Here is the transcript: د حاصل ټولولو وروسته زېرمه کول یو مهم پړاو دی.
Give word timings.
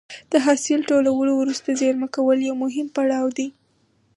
د 0.31 0.33
حاصل 0.45 0.79
ټولولو 0.91 1.31
وروسته 1.37 1.69
زېرمه 1.81 2.07
کول 2.15 2.37
یو 2.47 2.55
مهم 2.63 2.87
پړاو 2.95 3.27
دی. 3.37 3.47